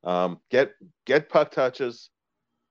[0.04, 0.72] um, get
[1.06, 2.10] get puck touches,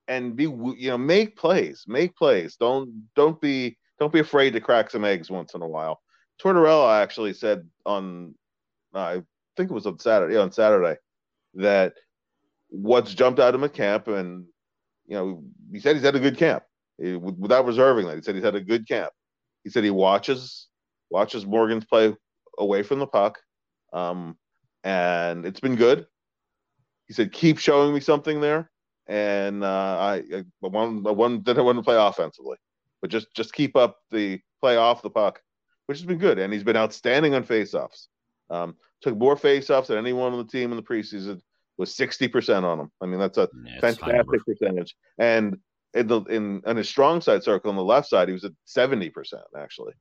[0.07, 2.55] and be, you know, make plays, make plays.
[2.55, 6.01] Don't don't be don't be afraid to crack some eggs once in a while.
[6.41, 8.33] Tortorella actually said on,
[8.95, 9.21] uh, I
[9.57, 10.97] think it was on Saturday, on Saturday,
[11.55, 11.93] that
[12.69, 14.45] what's jumped out of him camp, and
[15.05, 16.63] you know, he said he's had a good camp
[16.97, 18.15] without reserving that.
[18.15, 19.11] He said he's had a good camp.
[19.63, 20.67] He said he watches
[21.09, 22.15] watches Morgan's play
[22.57, 23.37] away from the puck,
[23.93, 24.37] um,
[24.83, 26.07] and it's been good.
[27.09, 28.71] He said, "Keep showing me something there."
[29.07, 32.55] And uh, I, I I want, then I want to play offensively
[33.01, 35.41] but just just keep up the play off the puck,
[35.85, 36.39] which has been good.
[36.39, 38.07] And he's been outstanding on faceoffs.
[38.49, 41.41] Um, took more faceoffs than anyone on the team in the preseason.
[41.77, 42.91] Was sixty percent on them.
[43.01, 44.95] I mean, that's a yeah, fantastic percentage.
[45.17, 45.57] And
[45.93, 48.51] in the in on his strong side circle on the left side, he was at
[48.65, 49.93] seventy percent actually.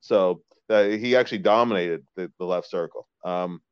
[0.00, 3.06] So uh, he actually dominated the, the left circle.
[3.24, 3.62] Um,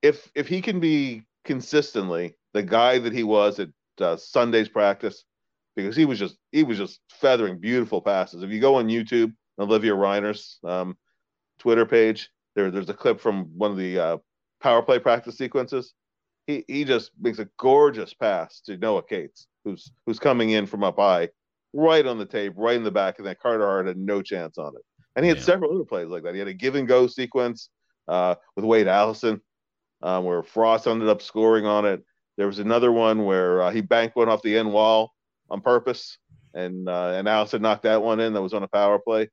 [0.00, 5.24] if if he can be consistently the guy that he was at uh, Sunday's practice,
[5.74, 8.42] because he was just he was just feathering beautiful passes.
[8.42, 10.96] If you go on YouTube, Olivia Reiner's um,
[11.58, 14.16] Twitter page, there there's a clip from one of the uh,
[14.60, 15.94] power play practice sequences.
[16.46, 20.84] He he just makes a gorgeous pass to Noah Cates, who's who's coming in from
[20.84, 21.30] up high,
[21.72, 24.58] right on the tape, right in the back, and then Carter Hart had no chance
[24.58, 24.82] on it.
[25.16, 25.44] And he had yeah.
[25.44, 26.34] several other plays like that.
[26.34, 27.70] He had a give and go sequence
[28.06, 29.40] uh, with Wade Allison,
[30.02, 32.02] um, where Frost ended up scoring on it.
[32.36, 35.12] There was another one where uh, he banked one off the end wall
[35.50, 36.18] on purpose,
[36.54, 38.32] and uh, and Allison knocked that one in.
[38.32, 39.28] That was on a power play,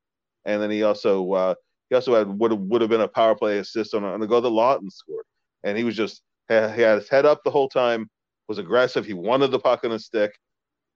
[0.46, 1.56] and then he also uh,
[1.90, 4.28] he also had would have would have been a power play assist on, on the
[4.28, 5.26] go that Laughton scored,
[5.64, 8.10] and he was just he had his head up the whole time,
[8.48, 9.06] was aggressive.
[9.06, 10.32] He wanted the puck on his stick.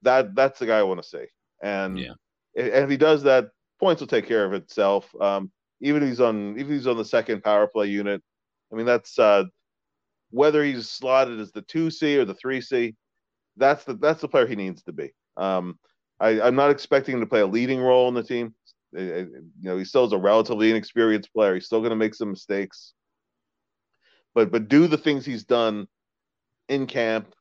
[0.01, 1.25] That that's the guy I want to see,
[1.61, 2.13] and yeah.
[2.55, 5.13] and if he does that, points will take care of itself.
[5.19, 5.51] Um,
[5.81, 8.21] even if he's on even if he's on the second power play unit,
[8.71, 9.43] I mean that's uh,
[10.31, 12.95] whether he's slotted as the two C or the three C
[13.59, 15.11] that's the that's the player he needs to be.
[15.37, 15.77] Um,
[16.19, 18.55] I, am not expecting him to play a leading role in the team.
[18.91, 21.53] You know, he still is a relatively inexperienced player.
[21.53, 22.93] He's still going to make some mistakes,
[24.33, 25.87] but but do the things he's done
[26.67, 27.33] in camp.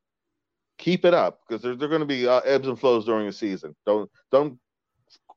[0.79, 3.33] Keep it up because there's are going to be uh, ebbs and flows during the
[3.33, 3.75] season.
[3.87, 4.59] Don't don't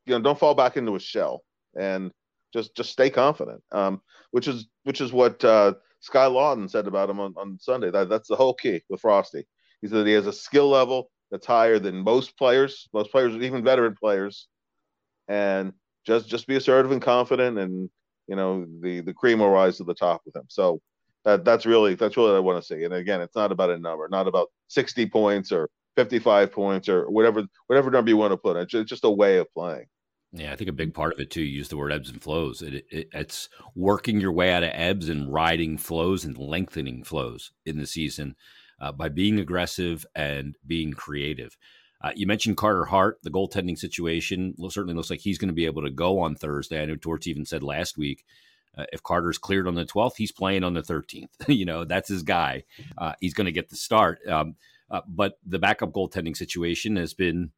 [0.06, 1.44] you know don't fall back into a shell
[1.80, 2.12] and
[2.54, 3.64] just just stay confident.
[3.72, 7.92] Um, which is which is what uh, Sky Laughton said about him on, on Sunday.
[7.92, 9.46] That that's the whole key with Frosty.
[9.82, 13.64] He said he has a skill level that's higher than most players, most players, even
[13.64, 14.48] veteran players,
[15.28, 15.74] and
[16.06, 17.90] just just be assertive and confident, and
[18.28, 20.46] you know the the cream will rise to the top with him.
[20.50, 20.82] So
[21.24, 22.84] that that's really that's really what I want to see.
[22.84, 26.90] And again, it's not about a number, not about sixty points or fifty five points
[26.90, 28.58] or whatever whatever number you want to put.
[28.58, 29.86] It's just, it's just a way of playing.
[30.34, 31.42] Yeah, I think a big part of it too.
[31.42, 32.62] You use the word ebbs and flows.
[32.62, 37.52] It, it, it's working your way out of ebbs and riding flows and lengthening flows
[37.66, 38.36] in the season
[38.80, 41.58] uh, by being aggressive and being creative.
[42.02, 44.56] Uh, you mentioned Carter Hart, the goaltending situation.
[44.58, 46.82] Well, certainly looks like he's going to be able to go on Thursday.
[46.82, 48.26] I know Torts even said last week
[48.78, 51.28] uh, if Carter's cleared on the 12th, he's playing on the 13th.
[51.48, 52.64] you know, that's his guy.
[52.98, 54.20] Uh, he's going to get the start.
[54.28, 54.56] Um,
[54.90, 57.52] uh, but the backup goaltending situation has been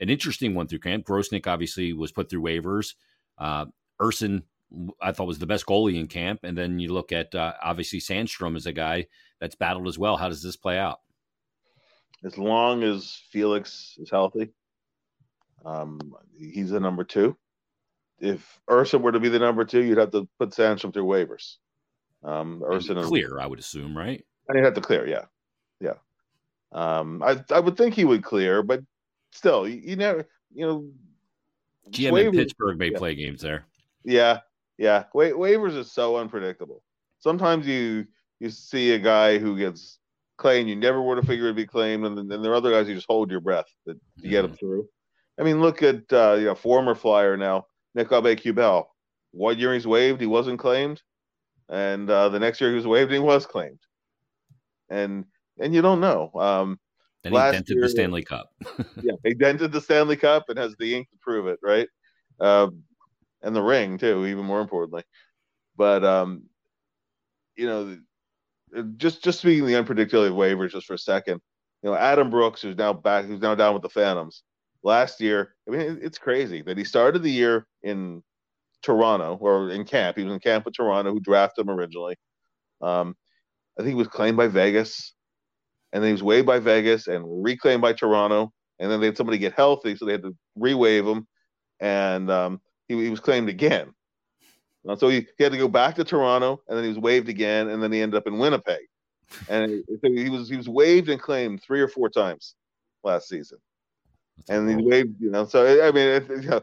[0.00, 1.06] an interesting one through camp.
[1.06, 2.94] Grosenick obviously was put through waivers.
[3.38, 3.66] Uh,
[4.00, 4.42] Ersson,
[5.00, 6.40] I thought was the best goalie in camp.
[6.42, 9.06] And then you look at uh, obviously Sandstrom as a guy
[9.40, 10.16] that's battled as well.
[10.16, 11.00] How does this play out?
[12.24, 14.50] As long as Felix is healthy,
[15.64, 15.98] um,
[16.38, 17.36] he's the number two.
[18.18, 21.56] If Ersson were to be the number two, you'd have to put Sandstrom through waivers.
[22.22, 24.22] Um, Ersson clear, is, I would assume, right?
[24.48, 25.24] And he'd have to clear, yeah,
[25.80, 25.94] yeah.
[26.72, 28.80] Um, I I would think he would clear, but
[29.32, 30.90] still, you, you never, you know.
[31.90, 32.98] GM waivers, in Pittsburgh may yeah.
[32.98, 33.64] play games there.
[34.04, 34.40] Yeah,
[34.78, 35.04] yeah.
[35.12, 36.82] Wa- waivers is so unpredictable.
[37.18, 38.06] Sometimes you
[38.38, 39.98] you see a guy who gets
[40.36, 42.70] claimed, you never would have figured it'd be claimed, and then, then there are other
[42.70, 44.30] guys you just hold your breath that you mm-hmm.
[44.30, 44.88] get them through.
[45.38, 48.86] I mean, look at uh, you know former Flyer now, Nick Aube-Kubel.
[49.32, 51.02] One year he's waived, he wasn't claimed,
[51.68, 53.78] and uh, the next year he was waived, he was claimed.
[54.88, 55.24] And
[55.60, 56.30] and you don't know.
[56.34, 56.80] Um,
[57.24, 58.50] and he dented year, the Stanley Cup.
[59.02, 61.88] yeah, he dented the Stanley Cup and has the ink to prove it, right?
[62.40, 62.82] Um,
[63.42, 65.02] and the ring too, even more importantly.
[65.76, 66.44] But um,
[67.56, 67.98] you know,
[68.96, 71.40] just just speaking the unpredictability of waivers just for a second,
[71.82, 74.42] you know, Adam Brooks, who's now back, who's now down with the Phantoms.
[74.82, 78.22] Last year, I mean, it's crazy that he started the year in
[78.82, 80.16] Toronto or in camp.
[80.16, 82.16] He was in camp with Toronto, who drafted him originally.
[82.80, 83.14] Um,
[83.78, 85.14] I think he was claimed by Vegas
[85.92, 88.52] and then he was waived by Vegas and reclaimed by Toronto.
[88.78, 91.26] And then they had somebody get healthy, so they had to re-waive him,
[91.80, 93.92] and um, he, he, was claimed again.
[94.86, 97.28] And so he, he had to go back to Toronto, and then he was waived
[97.28, 98.80] again, and then he ended up in Winnipeg.
[99.50, 102.56] And he was he was waived and claimed three or four times
[103.04, 103.58] last season,
[104.38, 104.78] that's and cool.
[104.78, 105.20] he waived.
[105.20, 106.60] You know, so I mean, it, you know,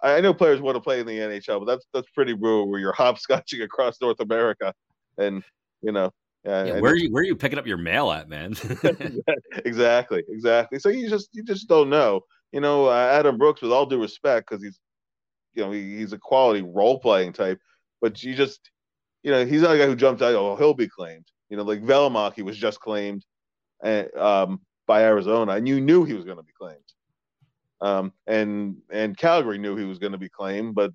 [0.00, 2.78] I know players want to play in the NHL, but that's that's pretty brutal where
[2.78, 4.72] you're hopscotching across North America,
[5.18, 5.42] and
[5.82, 6.12] you know
[6.44, 8.54] yeah, yeah, where are you where are you picking up your mail at, man?
[9.64, 10.78] exactly, exactly.
[10.78, 12.20] So you just you just don't know.
[12.52, 14.78] You know, uh, Adam Brooks, with all due respect, because he's
[15.54, 17.58] you know he, he's a quality role playing type,
[18.02, 18.70] but you just
[19.22, 20.34] you know he's not a guy who jumped out.
[20.34, 21.26] Oh, he'll be claimed.
[21.48, 23.24] You know, like Valimaki was just claimed,
[23.82, 26.78] and, um, by Arizona, and you knew he was going to be claimed.
[27.80, 30.92] Um, and and Calgary knew he was going to be claimed, but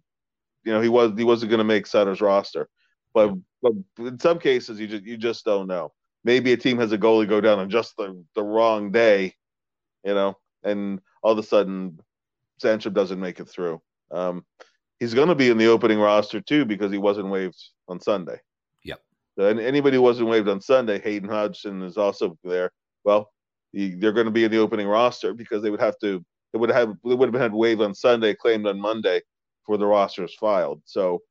[0.63, 2.69] you know he was he wasn't going to make Sutter's roster.
[3.13, 5.91] But but in some cases, you just you just don't know.
[6.23, 9.33] Maybe a team has a goalie go down on just the, the wrong day,
[10.03, 11.99] you know, and all of a sudden,
[12.59, 13.81] Sancho doesn't make it through.
[14.11, 14.45] Um,
[14.99, 18.39] he's going to be in the opening roster too because he wasn't waived on Sunday.
[18.83, 19.01] Yep.
[19.37, 22.71] So, and anybody who wasn't waived on Sunday, Hayden Hodgson is also there.
[23.05, 23.31] Well,
[23.71, 26.23] he, they're going to be in the opening roster because they would have to.
[26.51, 26.95] They would have.
[27.05, 29.21] They would have had waived on Sunday, claimed on Monday,
[29.65, 30.81] for the rosters filed.
[30.85, 31.21] So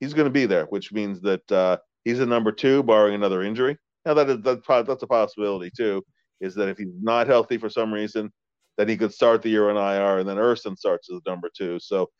[0.00, 3.42] he's going to be there, which means that uh, he's a number two, barring another
[3.42, 3.76] injury.
[4.04, 6.04] Now that is that's, that's a possibility too.
[6.40, 8.30] Is that if he's not healthy for some reason,
[8.76, 11.50] then he could start the year on IR, and then Ersson starts as a number
[11.54, 11.78] two.
[11.80, 12.10] So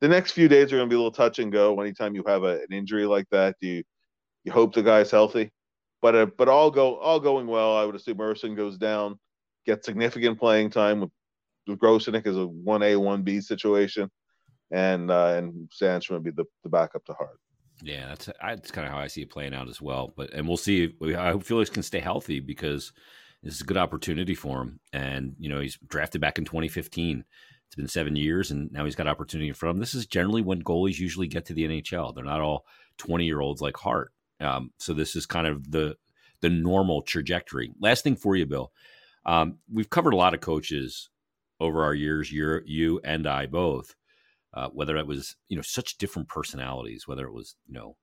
[0.00, 1.78] the next few days are going to be a little touch and go.
[1.80, 3.82] Anytime you have a, an injury like that, you
[4.44, 5.50] you hope the guy's healthy,
[6.00, 7.76] but uh, but all go all going well.
[7.76, 9.18] I would assume Ersson goes down,
[9.66, 11.10] gets significant playing time with,
[11.68, 14.08] Grosenick as a one A one B situation
[14.70, 17.40] and uh, and Sandstrom would be the, the backup to Hart.
[17.82, 20.12] Yeah, that's that's kind of how I see it playing out as well.
[20.16, 20.94] But and we'll see.
[21.16, 22.92] I hope Felix can stay healthy because
[23.42, 24.80] this is a good opportunity for him.
[24.92, 27.24] And you know, he's drafted back in 2015.
[27.66, 29.80] It's been seven years, and now he's got opportunity in front of him.
[29.80, 32.14] This is generally when goalies usually get to the NHL.
[32.14, 32.64] They're not all
[32.98, 34.12] 20 year olds like Hart.
[34.40, 35.96] Um, so this is kind of the
[36.40, 37.72] the normal trajectory.
[37.80, 38.72] Last thing for you, Bill.
[39.26, 41.10] Um, we've covered a lot of coaches
[41.60, 42.30] over our years.
[42.30, 43.94] You, you and I both
[44.58, 47.96] uh, whether it was you know such different personalities, whether it was you know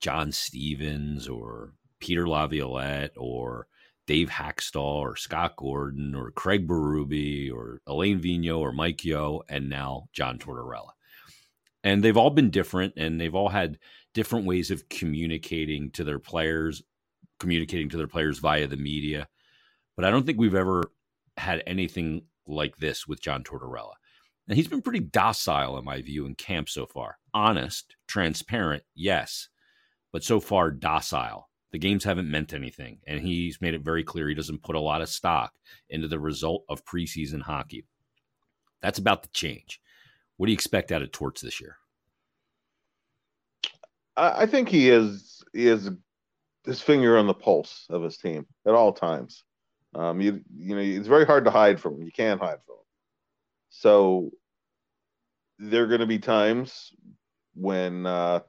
[0.00, 3.66] John Stevens or Peter Laviolette or
[4.06, 9.68] Dave Hakstol or Scott Gordon or Craig Berube or Alain Vigneault or Mike Yeo and
[9.68, 10.90] now John Tortorella.
[11.82, 13.78] And they've all been different and they've all had
[14.14, 16.84] different ways of communicating to their players,
[17.40, 19.26] communicating to their players via the media.
[19.96, 20.84] But I don't think we've ever
[21.36, 23.94] had anything like this with John Tortorella.
[24.48, 27.18] And he's been pretty docile, in my view, in camp so far.
[27.34, 29.48] Honest, transparent, yes,
[30.12, 31.48] but so far docile.
[31.72, 34.80] The games haven't meant anything, and he's made it very clear he doesn't put a
[34.80, 35.52] lot of stock
[35.90, 37.84] into the result of preseason hockey.
[38.80, 39.80] That's about to change.
[40.36, 41.76] What do you expect out of Torts this year?
[44.16, 45.90] I think he is he is
[46.64, 49.44] his finger on the pulse of his team at all times.
[49.94, 52.02] Um, you you know it's very hard to hide from him.
[52.02, 52.85] You can't hide from him.
[53.78, 54.30] So
[55.58, 56.92] there are going to be times
[57.54, 58.40] when uh,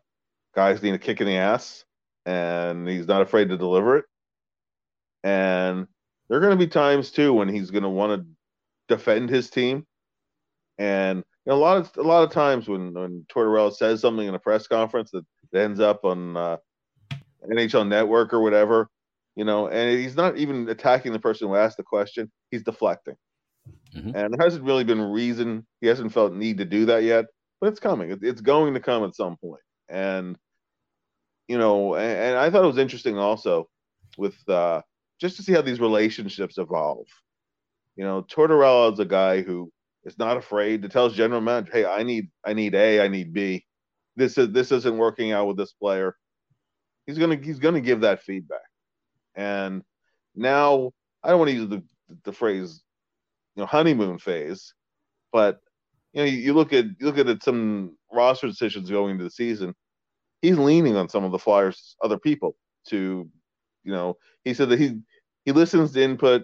[0.56, 1.84] guys need a kick in the ass,
[2.26, 4.06] and he's not afraid to deliver it.
[5.26, 5.88] And
[6.30, 8.28] there are going to be times too when he's going to want to
[8.96, 9.86] defend his team.
[10.78, 14.28] And you know, a lot of a lot of times when when Tortorella says something
[14.28, 16.58] in a press conference that, ends up on uh,
[17.50, 18.90] NHL Network or whatever,
[19.36, 23.16] you know, and he's not even attacking the person who asked the question; he's deflecting.
[23.96, 24.16] Mm-hmm.
[24.16, 27.26] And there hasn't really been reason he hasn't felt need to do that yet,
[27.60, 28.18] but it's coming.
[28.22, 29.62] It's going to come at some point.
[29.90, 30.38] And
[31.48, 33.70] you know, and, and I thought it was interesting also
[34.18, 34.82] with uh,
[35.20, 37.08] just to see how these relationships evolve.
[37.96, 39.72] You know, Tortorella is a guy who
[40.04, 43.08] is not afraid to tell his general manager, "Hey, I need, I need A, I
[43.08, 43.66] need B.
[44.16, 46.16] This is this isn't working out with this player."
[47.06, 48.60] He's gonna he's gonna give that feedback.
[49.36, 49.84] And
[50.36, 50.92] now
[51.24, 51.84] I don't want to use the
[52.24, 52.84] the phrase
[53.58, 54.74] you know honeymoon phase,
[55.34, 55.60] but
[56.14, 59.32] you know you, you look at you look at some roster decisions going into the
[59.32, 59.74] season.
[60.44, 62.56] He's leaning on some of the Flyers' other people
[62.90, 63.28] to,
[63.84, 65.00] you know, he said that he
[65.44, 66.44] he listens to input,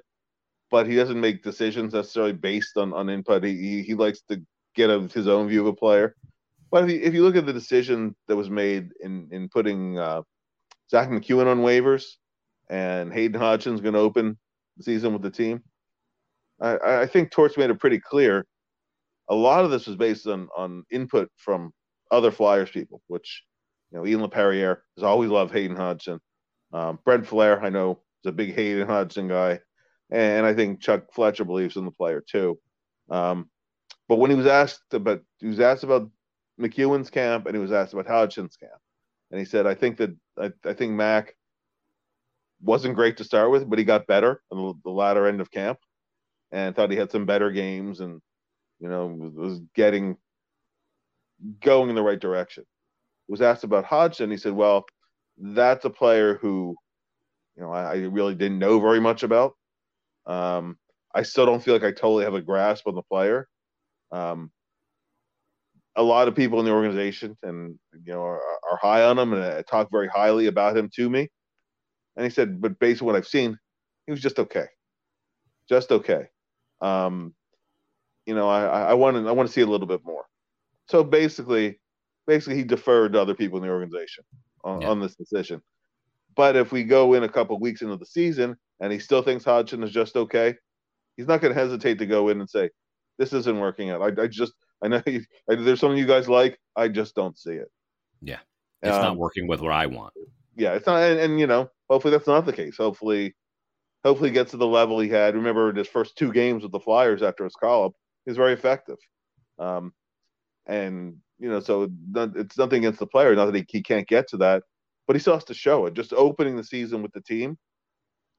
[0.71, 3.43] but he doesn't make decisions necessarily based on on input.
[3.43, 4.41] He he likes to
[4.76, 6.15] get a, his own view of a player.
[6.71, 9.99] But if you, if you look at the decision that was made in in putting
[9.99, 10.23] uh,
[10.89, 12.06] Zack MacEwen on waivers
[12.71, 14.39] and Hayden Hodgson's going to open
[14.78, 15.62] the season with the team,
[16.63, 18.45] I, I think Torts made it pretty clear.
[19.30, 21.71] A lot of this was based on on input from
[22.12, 23.43] other Flyers people, which
[23.91, 26.19] you know Ian Laperriere has always loved Hayden Hodgson.
[26.71, 29.60] Um, Brent Flahr, I know, is a big Hayden Hodgson guy,
[30.10, 32.58] and I think Chuck Fletcher believes in the player too.
[33.10, 33.49] Um,
[34.08, 36.10] but when he was asked about, he was asked about
[36.60, 38.80] MacEwen's camp, and he was asked about Hodgson's camp,
[39.32, 41.36] and he said, "I think that I, I think Mac
[42.62, 45.52] wasn't great to start with, but he got better on the, the latter end of
[45.52, 45.80] camp."
[46.54, 48.22] And thought he had some better games and
[48.80, 50.16] you know was getting
[51.60, 52.63] going in the right direction.
[53.28, 54.86] Was asked about Hodgson, he said, "Well,
[55.38, 56.76] that's a player who,
[57.58, 59.54] you know, I, I really didn't know very much about.
[60.26, 60.78] Um,
[61.16, 63.48] I still don't feel like I totally have a grasp on the player.
[64.12, 64.52] Um,
[65.96, 69.34] a lot of people in the organization and you know are, are high on him
[69.34, 71.30] and uh, talk very highly about him to me.
[72.16, 73.58] And he said, but based on what I've seen,
[74.06, 74.66] he was just okay,
[75.68, 76.28] just okay.
[76.84, 77.34] Um,
[78.26, 80.26] you know, I, I want to I want to see a little bit more.
[80.88, 81.80] So basically,
[82.28, 84.24] basically he deferred to other people in the organization
[84.63, 84.89] on, yeah.
[84.89, 85.62] on this decision.
[86.36, 89.46] But if we go in a couple weeks into the season and he still thinks
[89.46, 90.56] Hodgson is just okay,
[91.15, 92.69] he's not going to hesitate to go in and say,
[93.17, 96.28] "This isn't working out." I, I just I know you, I, there's something you guys
[96.28, 96.60] like.
[96.76, 97.72] I just don't see it.
[98.22, 98.39] Yeah,
[98.82, 100.13] it's um, not working with what I want.
[100.56, 102.78] Yeah, it's not, and, and you know, hopefully that's not the case.
[102.78, 103.36] Hopefully,
[104.04, 105.36] hopefully gets to the level he had.
[105.36, 107.94] Remember in his first two games with the Flyers after his call up,
[108.26, 108.98] he was very effective.
[109.60, 109.94] Um,
[110.66, 114.30] and you know, so it's nothing against the player, not that he, he can't get
[114.30, 114.63] to that,
[115.08, 115.94] but he still has to show it.
[115.94, 117.58] Just opening the season with the team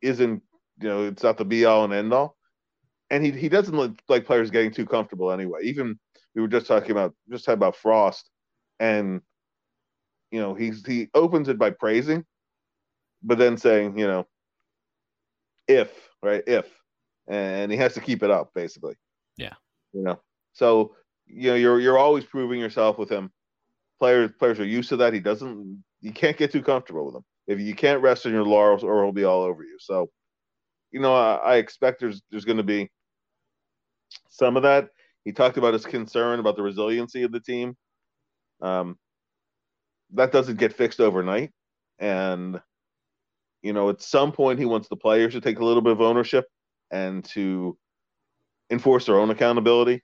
[0.00, 0.42] isn't,
[0.80, 2.36] you know, it's not the be all and end all.
[3.10, 5.60] And he he doesn't look like players getting too comfortable anyway.
[5.64, 5.98] Even
[6.34, 8.30] we were just talking about just talking about Frost,
[8.80, 9.20] and
[10.30, 12.24] you know he's he opens it by praising,
[13.22, 14.26] but then saying, you know,
[15.68, 15.90] if
[16.24, 16.42] right?
[16.46, 16.66] If.
[17.28, 18.96] And he has to keep it up basically.
[19.36, 19.54] Yeah.
[19.92, 20.20] You know?
[20.52, 20.94] So
[21.26, 23.30] you know you're you're always proving yourself with him.
[24.00, 25.12] Players players are used to that.
[25.12, 27.24] He doesn't you can't get too comfortable with him.
[27.46, 29.76] If you can't rest on your laurels or he'll be all over you.
[29.78, 30.10] So
[30.90, 32.90] you know i, I expect there's there's going to be
[34.28, 34.88] some of that.
[35.24, 37.76] He talked about his concern about the resiliency of the team.
[38.60, 38.98] Um
[40.12, 41.50] that doesn't get fixed overnight.
[41.98, 42.60] And
[43.64, 46.02] you know, at some point he wants the players to take a little bit of
[46.02, 46.44] ownership
[46.90, 47.76] and to
[48.70, 50.02] enforce their own accountability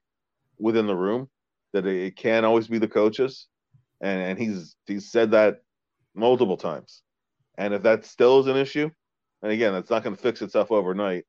[0.59, 1.29] within the room.
[1.75, 3.47] That it can't always be the coaches,
[4.01, 5.59] and, and he's he's said that
[6.15, 7.03] multiple times.
[7.59, 8.91] And if that still is an issue,
[9.43, 11.27] and again, that's not going to fix itself overnight,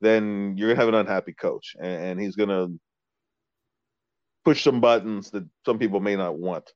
[0.00, 2.78] then you're going to have an unhappy coach, and, and he's going to
[4.44, 6.70] push some buttons that some people may not want.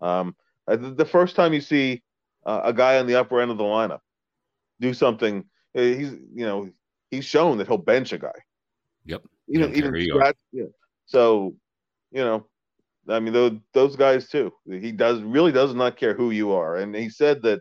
[0.00, 0.34] Um,
[0.66, 2.02] the first time you see
[2.44, 4.00] uh, a guy on the upper end of the lineup
[4.80, 5.44] do something,
[5.76, 6.70] uh, he's you know
[7.10, 8.32] he's shown that he'll bench a guy.
[9.04, 9.22] Yep.
[9.46, 10.64] you Even even scratch, yeah.
[11.06, 11.54] So,
[12.12, 12.46] you know,
[13.08, 14.52] I mean those those guys too.
[14.66, 17.60] He does really does not care who you are, and he said that,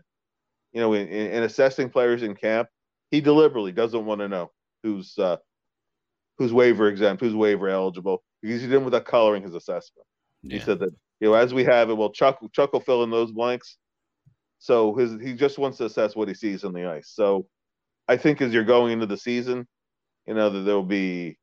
[0.71, 2.69] you know, in, in assessing players in camp,
[3.11, 4.51] he deliberately doesn't want to know
[4.83, 5.37] who's uh,
[6.37, 10.05] who's waiver exempt, who's waiver eligible, because he didn't without coloring his assessment.
[10.43, 10.57] Yeah.
[10.57, 13.09] He said that you know as we have it, well, Chuck Chuck will fill in
[13.09, 13.77] those blanks.
[14.59, 17.09] So his he just wants to assess what he sees on the ice.
[17.13, 17.47] So
[18.07, 19.67] I think as you're going into the season,
[20.27, 21.37] you know that there will be,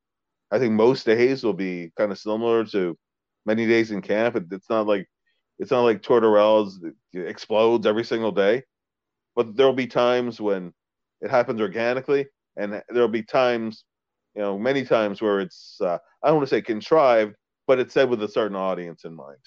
[0.50, 2.96] I think most days will be kind of similar to
[3.46, 4.36] many days in camp.
[4.36, 5.08] It, it's not like
[5.58, 6.78] it's not like Tortorella's
[7.14, 8.62] explodes every single day,
[9.34, 10.72] but there will be times when
[11.22, 13.84] it happens organically, and there will be times,
[14.34, 17.34] you know, many times where it's uh, I don't want to say contrived,
[17.66, 19.38] but it's said with a certain audience in mind.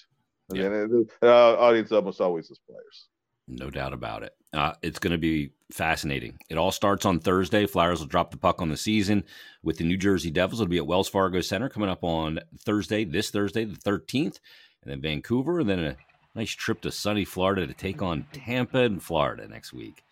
[0.52, 0.64] Yeah.
[0.64, 3.09] And the uh, audience almost always is players.
[3.50, 4.34] No doubt about it.
[4.52, 6.38] Uh, it's going to be fascinating.
[6.48, 7.66] It all starts on Thursday.
[7.66, 9.24] Flyers will drop the puck on the season
[9.62, 10.60] with the New Jersey Devils.
[10.60, 14.38] It'll be at Wells Fargo Center coming up on Thursday, this Thursday, the 13th,
[14.82, 15.96] and then Vancouver, and then a
[16.34, 20.04] nice trip to sunny Florida to take on Tampa and Florida next week.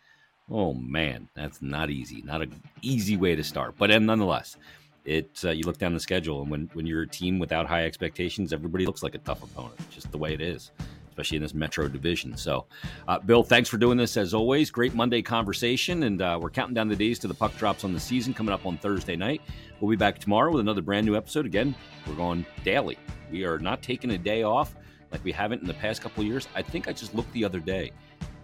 [0.50, 2.22] Oh man, that's not easy.
[2.22, 4.56] Not an easy way to start, but nonetheless,
[5.04, 7.84] it uh, you look down the schedule, and when when you're a team without high
[7.84, 9.78] expectations, everybody looks like a tough opponent.
[9.90, 10.70] Just the way it is
[11.18, 12.36] especially in this Metro division.
[12.36, 12.66] So,
[13.08, 14.70] uh, Bill, thanks for doing this as always.
[14.70, 17.92] Great Monday conversation, and uh, we're counting down the days to the puck drops on
[17.92, 19.42] the season coming up on Thursday night.
[19.80, 21.44] We'll be back tomorrow with another brand new episode.
[21.44, 21.74] Again,
[22.06, 22.98] we're going daily.
[23.32, 24.76] We are not taking a day off
[25.10, 26.46] like we haven't in the past couple years.
[26.54, 27.90] I think I just looked the other day.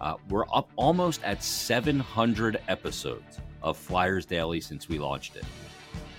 [0.01, 5.45] Uh, we're up almost at 700 episodes of Flyers Daily since we launched it.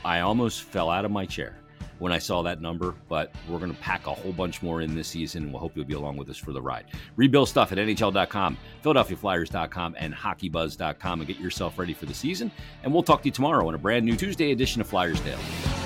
[0.06, 1.58] I almost fell out of my chair
[1.98, 4.94] when I saw that number, but we're going to pack a whole bunch more in
[4.94, 6.86] this season, and we'll hope you'll be along with us for the ride.
[7.16, 12.50] Rebuild stuff at NHL.com, PhiladelphiaFlyers.com, and HockeyBuzz.com and get yourself ready for the season.
[12.82, 15.85] And we'll talk to you tomorrow on a brand new Tuesday edition of Flyers Daily.